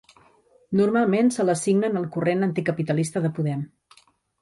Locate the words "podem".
3.39-3.67